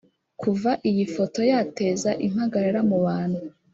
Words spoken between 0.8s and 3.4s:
iyi foto yateze impagarara mu bantu